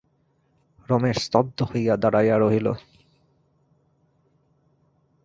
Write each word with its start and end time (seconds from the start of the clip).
রমেশ 0.89 1.17
স্তব্ধ 1.23 1.57
হইয়া 1.63 1.95
দাঁড়াইয়া 1.97 2.35
রহিল। 2.37 2.67